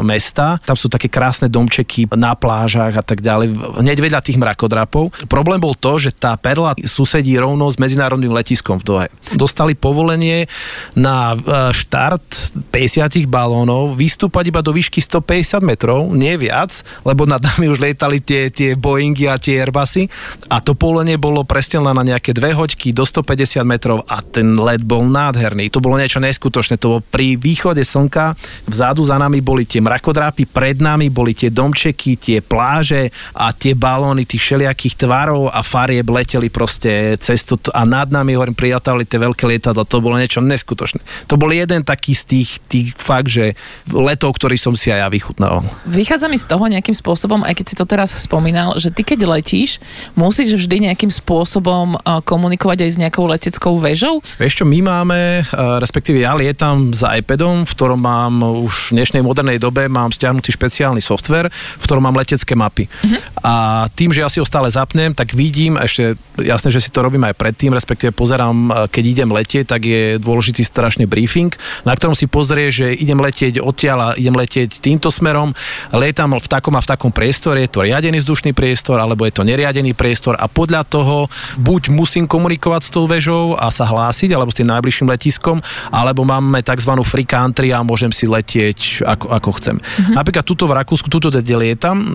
[0.00, 0.56] mesta.
[0.64, 3.52] Tam sú také krásne domčeky na plážach a tak ďalej,
[3.84, 5.12] hneď vedľa tých mrakodrapov.
[5.28, 9.06] Problém bol to, že tá perla susedí rovno s medzinárodným letiskom v Dohe.
[9.36, 10.48] Dostali povolenie
[10.96, 12.33] na uh, štart
[12.70, 18.18] 50 balónov vystúpať iba do výšky 150 metrov, nie viac, lebo nad nami už lietali
[18.18, 20.06] tie, tie Boeingy a tie Airbusy
[20.50, 24.82] a to polenie bolo presne na nejaké dve hoďky do 150 metrov a ten let
[24.82, 25.70] bol nádherný.
[25.70, 26.78] To bolo niečo neskutočné.
[26.82, 28.34] To bolo pri východe slnka,
[28.66, 33.74] vzadu za nami boli tie mrakodrápy, pred nami boli tie domčeky, tie pláže a tie
[33.76, 39.04] balóny tých všelijakých tvarov a farieb leteli proste cez to a nad nami, hovorím, prijatali
[39.06, 39.86] tie veľké lietadla.
[39.86, 41.00] To bolo niečo neskutočné.
[41.30, 43.52] To bol jeden taký tých, tých fakt, že
[43.92, 45.62] letov, ktorý som si aj ja vychutnal.
[45.84, 49.28] Vychádza mi z toho nejakým spôsobom, aj keď si to teraz spomínal, že ty keď
[49.28, 49.78] letíš,
[50.16, 54.24] musíš vždy nejakým spôsobom komunikovať aj s nejakou leteckou väžou?
[54.40, 55.44] Vieš čo, my máme,
[55.78, 60.54] respektíve ja lietam s iPadom, v ktorom mám už v dnešnej modernej dobe mám stiahnutý
[60.54, 62.88] špeciálny software, v ktorom mám letecké mapy.
[62.88, 63.20] Uh-huh.
[63.44, 63.54] A
[63.92, 67.26] tým, že ja si ho stále zapnem, tak vidím, ešte jasné, že si to robím
[67.28, 71.52] aj predtým, respektíve pozerám, keď idem letieť, tak je dôležitý strašne briefing,
[71.84, 75.52] na ktorom si pozrie, že idem letieť odtiaľ a idem letieť týmto smerom,
[75.90, 79.42] lietam v takom a v takom priestore, je to riadený vzdušný priestor, alebo je to
[79.42, 81.26] neriadený priestor a podľa toho
[81.58, 85.58] buď musím komunikovať s tou väžou a sa hlásiť, alebo s tým najbližším letiskom,
[85.90, 86.92] alebo máme tzv.
[87.02, 89.76] free country a môžem si letieť ako, ako chcem.
[89.80, 90.14] Mm-hmm.
[90.14, 92.14] Napríklad tuto v Rakúsku, tuto kde lietam,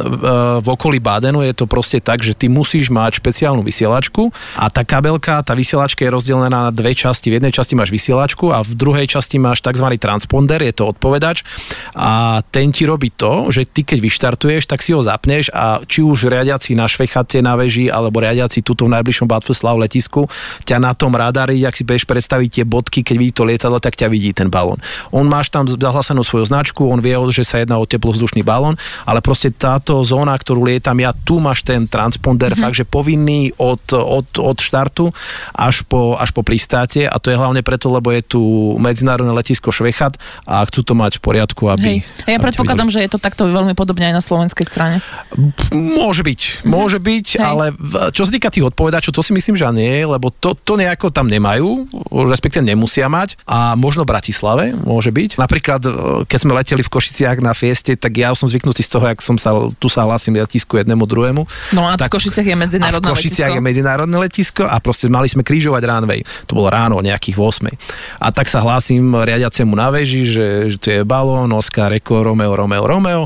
[0.64, 4.86] v okolí Badenu je to proste tak, že ty musíš mať špeciálnu vysielačku a tá
[4.88, 7.34] kabelka, tá vysielačka je rozdelená na dve časti.
[7.34, 9.89] V jednej časti máš vysielačku a v druhej časti máš tzv.
[9.98, 11.42] Transponder, je to odpovedač
[11.96, 16.04] a ten ti robí to, že ty keď vyštartuješ, tak si ho zapneš a či
[16.04, 20.28] už riadiaci na švechate na veži alebo riadiaci tuto v najbližšom Batfuslav letisku,
[20.68, 23.96] ťa na tom radári, ak si budeš predstaviť tie bodky, keď vidí to lietadlo, tak
[23.96, 24.78] ťa vidí ten balón.
[25.10, 28.76] On máš tam zahlasenú svoju značku, on vie, že sa jedná o teplozdušný balón,
[29.08, 32.64] ale proste táto zóna, ktorú lietam ja, tu máš ten transponder, mm-hmm.
[32.66, 35.14] fakt, že povinný od, od, od štartu
[35.54, 38.42] až po, až po pristáte a to je hlavne preto, lebo je tu
[38.82, 41.88] medzinárodné letisko Švechat a chcú to mať v poriadku, aby...
[41.88, 42.00] Hej.
[42.28, 45.00] Ja aby predpokladám, že je to takto veľmi podobne aj na slovenskej strane.
[45.72, 47.44] Môže byť, môže byť, Hej.
[47.44, 47.66] ale
[48.12, 51.32] čo sa týka tých odpovedačov, to si myslím, že nie, lebo to, to nejako tam
[51.32, 51.88] nemajú,
[52.28, 55.38] respektíve nemusia mať a možno v Bratislave môže byť.
[55.38, 55.92] Napríklad, e,
[56.26, 59.38] keď sme leteli v Košiciach na fieste, tak ja som zvyknutý z toho, jak som
[59.38, 61.46] sa, tu sa hlasím letisku jednému druhému.
[61.78, 63.60] No a tak, v Košiciach je medzinárodné a v Košiciach letisko.
[63.62, 66.20] je medzinárodné letisko a proste mali sme krížovať runway.
[66.50, 67.70] To bolo ráno, nejakých 8.
[68.20, 72.56] A tak sa hlásim riadiacemu na veži, že, že to je balón, Oscar, Eko, Romeo,
[72.56, 73.24] Romeo, Romeo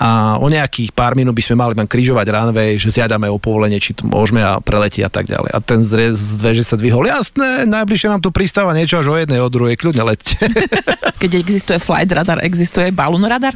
[0.00, 3.78] a o nejakých pár minút by sme mali len krížovať runway, že zjadame o povolenie,
[3.78, 5.50] či tu môžeme a preletieť a tak ďalej.
[5.54, 9.38] A ten z veže sa dvihol, jasné, najbližšie nám tu pristáva niečo až o jednej,
[9.38, 10.34] o druhej, kľudne lete.
[11.22, 13.52] Keď existuje flight radar, existuje balloon radar?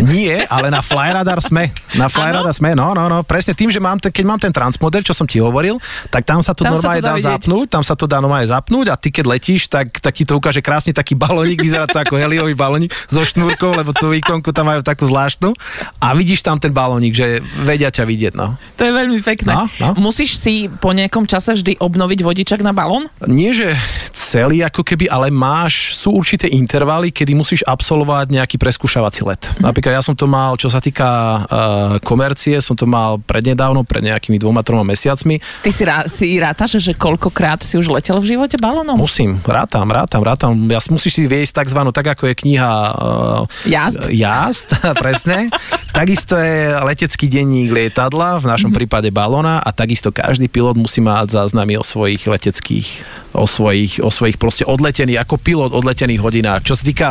[0.00, 1.68] Nie, ale na fly radar sme.
[1.94, 5.04] Na fly radar sme, no, no, no, presne tým, že mám, keď mám ten transmodel,
[5.04, 5.76] čo som ti hovoril,
[6.08, 7.28] tak tam sa to Tam sa normálne to dá dá, vidieť.
[7.36, 10.40] zapnúť, tam sa to dá normálne zapnúť a ty keď letíš, tak, tak ti to
[10.40, 14.68] ukáže krásne taký balónik, vyzerá to ako heliový balónik so šnúrkou, lebo tú ikonku tam
[14.68, 15.54] majú takú zvláštnu
[16.02, 18.58] a vidíš tam ten balónik, že vedia ťa vidieť, no.
[18.76, 19.54] To je veľmi pekné.
[19.54, 19.88] No, no.
[20.02, 23.06] Musíš si po nejakom čase vždy obnoviť vodičak na balón?
[23.30, 23.78] Nie, že
[24.10, 29.42] celý ako keby, ale máš, sú určité intervaly, kedy musíš absolvovať nejaký preskúšavací let.
[29.54, 29.62] Mhm.
[29.68, 34.02] Napríklad ja som to mal, čo sa týka uh, komercie, som to mal prednedávno, pred
[34.02, 35.38] nejakými dvoma, troma mesiacmi.
[35.60, 38.96] Ty si, rá, si rátaš, že koľkokrát si už letel v živote balónom?
[38.96, 40.52] Musím, rátam, rátam, rátam.
[40.66, 44.06] Ja musíš si viesť takzvanú, tak ako je kniha uh, Jazd?
[44.14, 45.50] Jazd, presne.
[45.92, 51.36] Takisto je letecký denník lietadla, v našom prípade balóna a takisto každý pilot musí mať
[51.36, 52.88] záznamy o svojich leteckých,
[53.36, 56.64] o svojich, o svojich proste odletených, ako pilot odletených hodinách.
[56.64, 57.08] Čo sa týka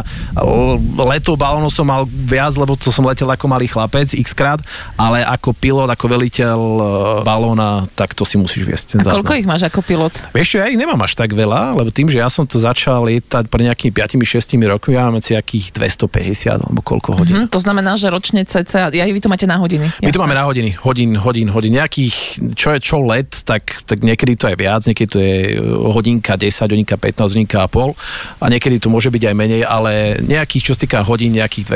[0.98, 4.62] letov balónov som mal viac, lebo to som letel ako malý chlapec x krát,
[4.98, 6.84] ale ako pilot, ako veliteľ e,
[7.22, 8.86] balóna, tak to si musíš viesť.
[8.98, 9.42] Ten A koľko záznam.
[9.42, 10.14] ich máš ako pilot?
[10.34, 13.06] Vieš čo, ja ich nemám až tak veľa, lebo tým, že ja som to začal
[13.06, 17.36] lietať pred nejakými 5-6 rokmi, ja mám asi akých 250 alebo koľko hodín.
[17.46, 19.92] Hm, to znamená, že ročne cca, ja vy to máte na hodiny.
[20.00, 20.24] My to jasné.
[20.24, 21.74] máme na hodiny, hodín, hodín, hodín.
[21.76, 22.16] Nejakých,
[22.56, 25.36] čo je čo let, tak, tak niekedy to je viac, niekedy to je
[25.92, 27.98] hodinka 10, hodinka 15, hodinka a pol
[28.40, 31.68] a niekedy to môže byť aj menej, ale nejakých, čo sa týka hodín, nejakých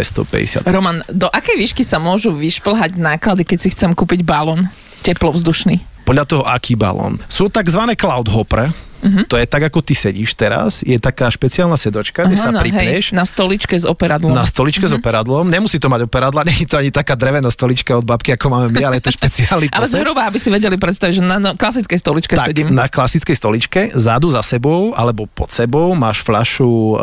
[0.63, 0.69] 250.
[0.69, 4.71] Roman, do akej výšky sa môžu vyšplhať náklady, keď si chcem kúpiť balón
[5.03, 6.05] teplovzdušný?
[6.05, 7.17] Podľa toho, aký balón.
[7.25, 7.81] Sú tzv.
[7.97, 8.69] cloud hopper,
[9.01, 9.27] Mhm.
[9.27, 13.11] to je tak, ako ty sedíš teraz, je taká špeciálna sedočka, kde sa no, pripneš.
[13.11, 14.31] hej, na stoličke s operadlom.
[14.31, 14.97] Na stoličke mm-hmm.
[14.97, 15.45] s operadlom.
[15.47, 18.67] Nemusí to mať operadla, nie je to ani taká drevená stolička od babky, ako máme
[18.71, 21.97] my, ale je to špeciálny Ale zhruba, aby si vedeli predstaviť, že na, na klasickej
[21.99, 22.71] stoličke tak, sedím.
[22.71, 26.99] na klasickej stoličke, zádu za sebou alebo pod sebou máš fľašu uh,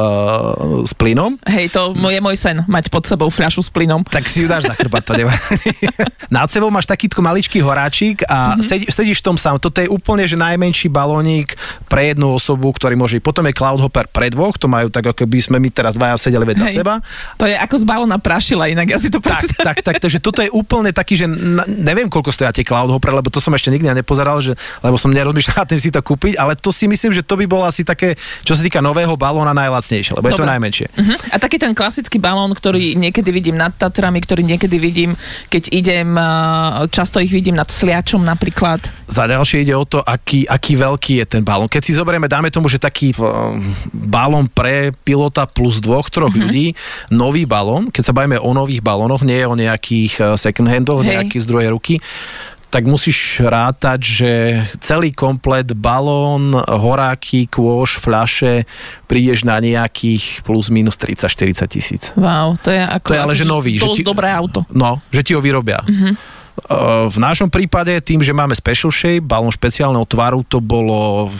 [0.86, 4.06] s plynom, Hej, to je môj sen, mať pod sebou fľašu s plynom.
[4.06, 5.74] tak si ju dáš za chrbát, to nevadí.
[6.34, 8.62] Nad sebou máš takýto maličký horáčik a mm-hmm.
[8.62, 9.58] sedí, sedíš v tom sám.
[9.58, 11.54] Toto je úplne, že najmenší balónik
[11.92, 13.20] pre jednu osobu, ktorý môže.
[13.20, 16.16] Potom je Cloud Hopper pre dvoch, to majú tak, ako by sme my teraz dvaja
[16.16, 16.80] sedeli vedľa Hej.
[16.80, 17.04] seba.
[17.36, 19.60] To je ako z balóna prašila, inak ja si to Tak, predstavím.
[19.60, 23.12] tak, tak, takže toto je úplne taký, že na, neviem, koľko stoja tie Cloud Hopper,
[23.12, 26.40] lebo to som ešte nikdy nepozeral, že, lebo som nerozmýšľal nad tým si to kúpiť,
[26.40, 29.52] ale to si myslím, že to by bolo asi také, čo sa týka nového balóna,
[29.52, 30.52] najlacnejšie, lebo je to Dobre.
[30.56, 30.86] najmenšie.
[30.96, 31.16] Uh-huh.
[31.28, 35.12] A taký ten klasický balón, ktorý niekedy vidím nad Tatrami, ktorý niekedy vidím,
[35.52, 38.80] keď idem, uh, často ich vidím nad Sliačom napríklad.
[39.12, 41.68] Za ďalšie ide o to, aký, aký veľký je ten balón.
[41.68, 43.58] Keď keď si zoberieme, dáme tomu, že taký uh,
[43.90, 46.46] balón pre pilota plus dvoch, troch mm-hmm.
[46.46, 46.66] ľudí,
[47.10, 51.42] nový balón, keď sa bavíme o nových balónoch, nie o nejakých uh, second handoch, nejaký
[51.42, 51.98] z druhej ruky,
[52.70, 54.30] tak musíš rátať, že
[54.78, 58.62] celý komplet balón, horáky, kôš, fľaše
[59.10, 62.02] prídeš na nejakých plus minus 30-40 tisíc.
[62.14, 63.10] Wow, to je ako...
[63.10, 63.74] To je ale, že nový.
[63.82, 64.62] Že ti, dobré auto.
[64.70, 65.82] No, že ti ho vyrobia.
[65.82, 66.14] Uh-huh.
[67.08, 71.32] V našom prípade, tým, že máme special shape, balón špeciálneho tvaru, to bolo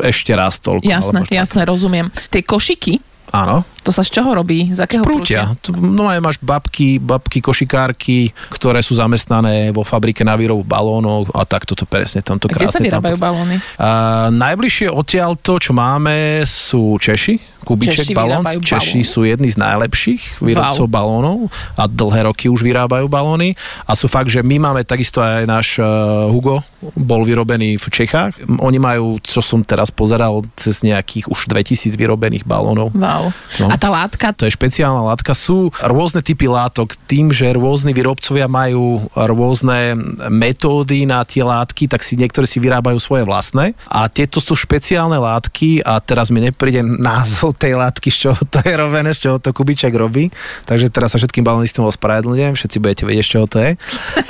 [0.00, 0.86] ešte raz toľko.
[0.86, 2.08] Jasné, jasné, rozumiem.
[2.30, 3.64] Tie košiky, Áno.
[3.82, 4.70] To sa z čoho robí?
[4.70, 5.50] Z akého prútia?
[5.50, 5.74] prútia?
[5.74, 11.42] No aj máš babky, babky, košikárky, ktoré sú zamestnané vo fabrike na výrobu balónov a
[11.42, 12.62] tak toto presne tamto krásne.
[12.62, 13.24] Kde sa vyrábajú tam...
[13.26, 13.56] balóny?
[13.74, 18.42] Uh, najbližšie odtiaľ to, čo máme, sú Češi, Kubiček Češi balón.
[18.46, 19.12] Češi balón.
[19.14, 20.94] sú jedni z najlepších výrobcov wow.
[20.94, 21.38] balónov
[21.78, 23.54] a dlhé roky už vyrábajú balóny
[23.86, 26.66] a sú fakt, že my máme takisto aj náš uh, Hugo,
[26.98, 28.42] bol vyrobený v Čechách.
[28.58, 32.90] Oni majú, čo som teraz pozeral, cez nejakých už 2000 vyrobených balónov.
[32.92, 33.30] Wow.
[33.62, 33.66] No.
[33.70, 34.34] A tá látka?
[34.36, 35.32] To je špeciálna látka.
[35.36, 36.96] Sú rôzne typy látok.
[37.08, 39.96] Tým, že rôzni výrobcovia majú rôzne
[40.28, 43.72] metódy na tie látky, tak si niektorí si vyrábajú svoje vlastné.
[43.88, 48.60] A tieto sú špeciálne látky a teraz mi nepríde názov tej látky, z čoho to
[48.64, 50.28] je robené, z čoho to Kubiček robí.
[50.68, 53.70] Takže teraz sa všetkým balonistom ospravedlňujem, všetci budete vedieť, z čoho to je.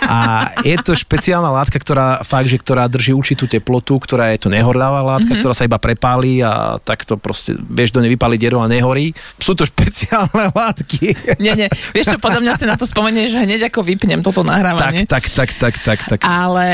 [0.07, 4.48] A je to špeciálna látka, ktorá fakt, že ktorá drží určitú teplotu, ktorá je to
[4.52, 5.42] nehorľavá látka, mm-hmm.
[5.42, 9.14] ktorá sa iba prepálí a takto proste vieš do nej vypáliť a nehorí.
[9.40, 11.38] Sú to špeciálne látky.
[11.40, 11.68] Nie, nie.
[11.97, 15.05] Vieš čo, podľa mňa si na to spomenieš, že hneď ako vypnem toto nahrávanie.
[15.05, 16.18] Tak, tak, tak, tak, tak, tak.
[16.25, 16.66] Ale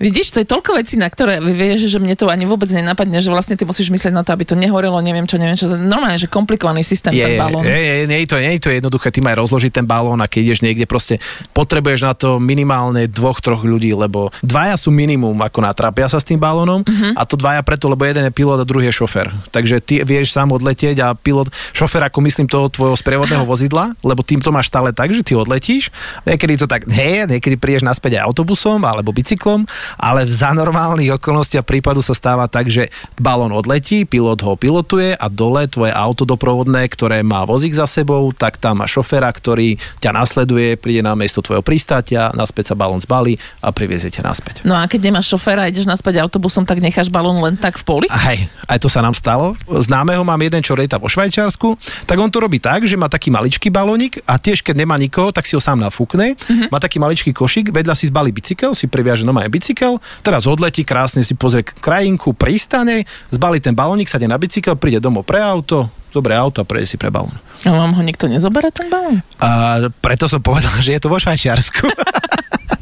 [0.00, 3.30] vidíš, to je toľko vecí, na ktoré vieš, že mne to ani vôbec nenapadne, že
[3.30, 5.70] vlastne ty musíš myslieť na to, aby to nehorelo, neviem čo, neviem čo.
[5.74, 7.62] Normálne, že komplikovaný systém je, ten balón.
[7.62, 10.26] Je, je, nie, je to, nie je to jednoduché, ty aj rozložiť ten balón a
[10.26, 11.22] keď ideš niekde, proste
[11.54, 16.26] potrebuješ na to minimálne dvoch, troch ľudí, lebo dvaja sú minimum, ako natrapia sa s
[16.26, 17.12] tým balónom uh-huh.
[17.14, 19.30] a to dvaja preto, lebo jeden je pilot a druhý je šofer.
[19.54, 24.26] Takže ty vieš sám odletieť a pilot, šofer ako myslím toho tvojho sprievodného vozidla, lebo
[24.26, 25.94] tým to máš stále tak, že ty odletíš.
[26.26, 29.68] Niekedy to tak, hej, niekedy prídeš naspäť aj autobusom alebo bicyklom,
[30.00, 35.14] ale za normálnych okolností a prípadu sa stáva tak, že balón odletí, pilot ho pilotuje
[35.14, 39.76] a dole tvoje auto doprovodné, ktoré má vozík za sebou, tak tam má šoféra, ktorý
[40.00, 44.54] ťa nasleduje, príde na miesto tvojho pristátia, naspäť sa balón zbalí a priviezie ťa naspäť.
[44.64, 47.84] No a keď nemáš šoféra a ideš naspäť autobusom, tak necháš balón len tak v
[47.84, 48.06] poli?
[48.08, 48.38] Aj,
[48.70, 49.52] aj to sa nám stalo.
[49.68, 53.30] Známeho mám jeden, čo lieta vo Švajčiarsku, tak on to robí tak, že má taký
[53.30, 56.34] maličký balónik a tiež keď nemá nikoho, tak si ho sám nafúkne.
[56.34, 56.68] Uh-huh.
[56.72, 60.82] Má taký maličký košík, vedľa si zbalí bicykel, si priviaže no aj bicykel, teraz odletí
[60.82, 65.90] krásne, si pozrie krajinku, pristane, zbalí ten balónik, sa na bicykel, príde domov pre auto,
[66.14, 67.34] dobré auto a prejde si pre balón.
[67.66, 69.24] A vám ho nikto nezobere ten balón?
[69.42, 71.82] A preto som povedal, že je to vo Švajčiarsku.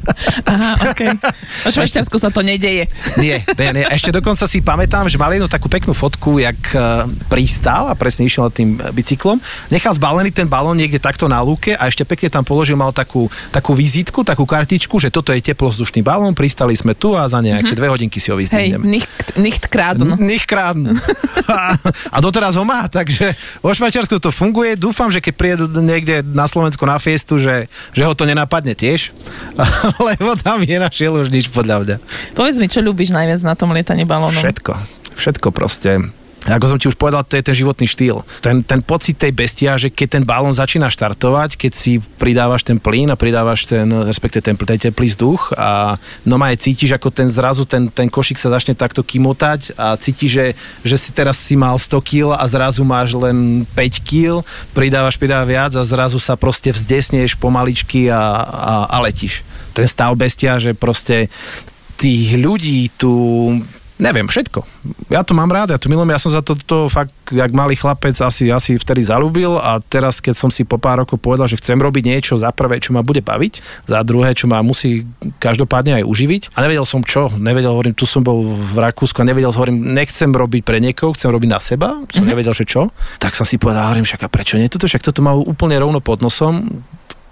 [0.53, 1.01] Aha, ok.
[1.67, 2.89] V Švajčiarsku sa to nedeje.
[3.17, 3.85] Nie, nie, nie.
[3.87, 8.27] Ešte dokonca si pamätám, že mal jednu takú peknú fotku, jak uh, pristál a presne
[8.27, 9.39] išiel tým bicyklom.
[9.69, 13.29] Nechal zbalený ten balón niekde takto na lúke a ešte pekne tam položil, mal takú,
[13.49, 17.73] takú vizitku, takú kartičku, že toto je teplozdušný balón, pristali sme tu a za nejaké
[17.73, 17.79] mm-hmm.
[17.79, 18.83] dve hodinky si ho vyzdvihneme.
[18.83, 20.17] Hej, nicht, nicht kráden.
[20.19, 20.97] Nicht kráden.
[21.49, 21.75] a,
[22.09, 24.75] a doteraz ho má, takže vo Švajčiarsku to funguje.
[24.79, 29.11] Dúfam, že keď príde niekde na Slovensku na fiestu, že, že ho to nenapadne tiež.
[30.07, 31.95] lebo tam je našiel už nič podľa mňa.
[32.37, 34.39] Povedz mi, čo ľúbiš najviac na tom lietaní balónom?
[34.39, 34.73] Všetko.
[35.13, 36.13] Všetko proste.
[36.43, 38.19] Ako som ti už povedal, to je ten životný štýl.
[38.43, 42.75] Ten, ten pocit tej bestia, že keď ten balón začína štartovať, keď si pridávaš ten
[42.83, 45.95] plyn a pridávaš ten, respektive ten, ten teplý vzduch a
[46.27, 50.31] no aj cítiš, ako ten zrazu ten, ten košik sa začne takto kimotať a cítiš,
[50.35, 50.45] že,
[50.83, 54.43] že si teraz si mal 100 kg a zrazu máš len 5 kg,
[54.75, 60.13] pridávaš, pridávaš viac a zrazu sa proste vzdesneš pomaličky a, a, a letíš ten stav
[60.13, 61.33] bestia, že proste
[61.97, 63.13] tých ľudí tu
[64.01, 64.65] neviem, všetko.
[65.13, 67.77] Ja to mám rád, ja to milujem, ja som za to, to fakt, jak malý
[67.77, 71.55] chlapec asi, asi vtedy zalúbil a teraz, keď som si po pár rokov povedal, že
[71.61, 75.07] chcem robiť niečo za prvé, čo ma bude baviť, za druhé, čo ma musí
[75.39, 79.29] každopádne aj uživiť a nevedel som čo, nevedel, hovorím, tu som bol v Rakúsku a
[79.29, 82.27] nevedel, hovorím, nechcem robiť pre niekoho, chcem robiť na seba, som mm-hmm.
[82.27, 82.91] nevedel, že čo,
[83.23, 86.03] tak som si povedal, hovorím, však a prečo nie toto, však toto má úplne rovno
[86.03, 86.83] pod nosom,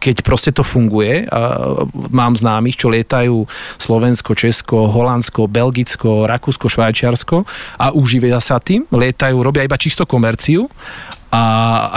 [0.02, 3.46] keď proste to funguje, a mám známych, čo lietajú
[3.78, 7.46] Slovensko, Česko, Holandsko, Belgicko, Rakúsko, Švajčiarsko
[7.78, 10.66] a uživia sa tým, lietajú, robia iba čisto komerciu
[11.30, 11.44] a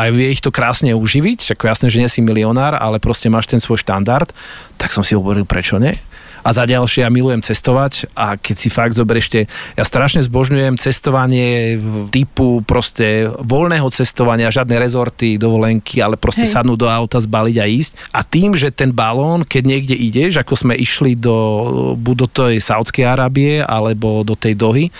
[0.05, 3.49] aj vie ich to krásne uživiť, však jasné, že nie si milionár, ale proste máš
[3.49, 4.31] ten svoj štandard,
[4.77, 5.97] tak som si hovoril, prečo nie?
[6.45, 11.81] A za ďalšie ja milujem cestovať a keď si fakt zoberiete, ja strašne zbožňujem cestovanie
[12.13, 16.61] typu proste voľného cestovania, žiadne rezorty, dovolenky, ale proste Hej.
[16.61, 17.93] sadnúť do auta, zbaliť a ísť.
[18.13, 22.55] A tým, že ten balón, keď niekde ideš, ako sme išli do, buď do tej
[22.61, 24.93] Saudskej Arábie alebo do tej Dohy,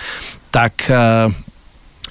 [0.49, 1.29] tak uh,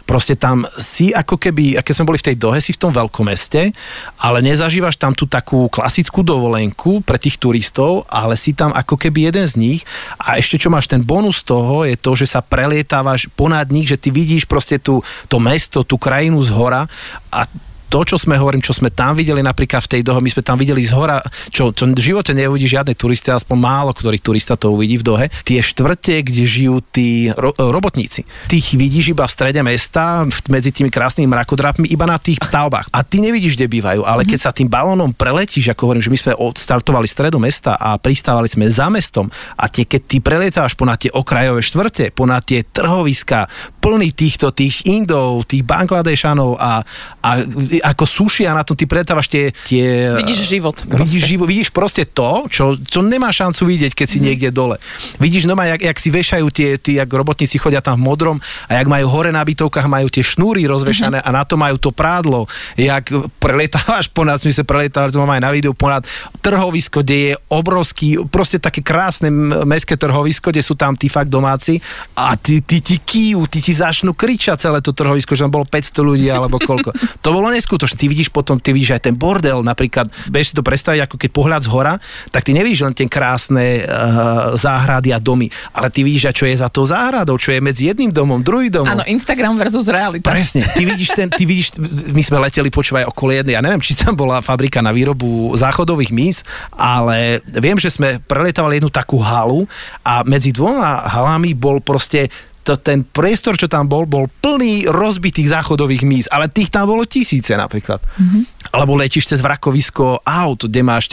[0.04, 3.72] proste tam si ako keby, aké sme boli v tej Dohe, si v tom veľkomeste,
[4.20, 9.32] ale nezažívaš tam tú takú klasickú dovolenku pre tých turistov, ale si tam ako keby
[9.32, 9.80] jeden z nich.
[10.20, 13.98] A ešte čo máš ten bonus toho je to, že sa prelietávaš ponad nich, že
[13.98, 16.84] ty vidíš proste tú, to mesto, tú krajinu z hora.
[17.32, 17.48] A
[17.94, 20.58] to, čo sme hovorím, čo sme tam videli napríklad v tej dohe, my sme tam
[20.58, 21.22] videli z hora,
[21.54, 25.24] čo, čo v živote neuvidí žiadne turisty, aspoň málo ktorý turista to uvidí v dohe,
[25.46, 28.26] tie štvrte, kde žijú tí ro- robotníci.
[28.50, 32.90] Ty ich vidíš iba v strede mesta, medzi tými krásnymi mrakodrapmi, iba na tých stavbách.
[32.90, 36.18] A ty nevidíš, kde bývajú, ale keď sa tým balónom preletíš, ako hovorím, že my
[36.18, 40.98] sme odstartovali stredu mesta a pristávali sme za mestom a tie, keď ty prelietáš ponad
[40.98, 43.46] tie okrajové štvrte, ponad tie trhoviska,
[43.78, 46.80] plný týchto tých Indov, tých Bangladešanov a,
[47.20, 49.52] a ako sušia na tom, ty pretávaš tie...
[49.68, 50.72] tie vidíš život.
[50.80, 51.04] Proste.
[51.04, 54.24] Vidíš život, vidíš proste to, čo, čo nemá šancu vidieť, keď si mm.
[54.24, 54.80] niekde dole.
[55.20, 58.36] Vidíš, no jak, jak si vešajú tie, tí, jak robotníci chodia tam v modrom
[58.72, 61.34] a jak majú hore na bytovkách, majú tie šnúry rozvešané mm-hmm.
[61.34, 62.48] a na to majú to prádlo,
[62.80, 66.08] jak preletávaš ponad, my sa preletávaš, mám aj na videu, ponad
[66.40, 69.28] trhovisko, kde je obrovský, proste také krásne
[69.64, 71.80] mestské trhovisko, kde sú tam tí fakt domáci
[72.16, 75.66] a ty, ty, ty kýjú, ty ti začnú kričať celé to trhovisko, že tam bolo
[75.68, 76.92] 500 ľudí alebo koľko.
[77.24, 77.98] To bolo neskôr neskutočné.
[77.98, 81.30] Ty vidíš potom, ty vidíš aj ten bordel, napríklad, bež si to predstaviť ako keď
[81.34, 81.94] pohľad z hora,
[82.30, 86.54] tak ty nevidíš len tie krásne uh, záhrady a domy, ale ty vidíš čo je
[86.54, 88.94] za tou záhradou, čo je medzi jedným domom, druhým domom.
[88.94, 90.30] Áno, Instagram versus realita.
[90.30, 90.62] Presne.
[90.70, 91.76] Ty vidíš, ten, ty vidíš,
[92.14, 96.14] my sme leteli počúvaj okolo jednej, ja neviem, či tam bola fabrika na výrobu záchodových
[96.14, 96.36] míz,
[96.70, 99.66] ale viem, že sme prelietavali jednu takú halu
[100.06, 102.30] a medzi dvoma halami bol proste
[102.64, 107.04] to, ten priestor, čo tam bol, bol plný rozbitých záchodových míz, ale tých tam bolo
[107.04, 108.00] tisíce napríklad.
[108.00, 108.72] Mm-hmm.
[108.72, 111.12] Alebo letíš cez vrakovisko aut, kde máš